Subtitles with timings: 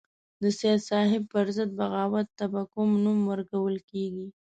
[0.41, 4.27] د سید صاحب پر ضد بغاوت ته به کوم نوم ورکول کېږي.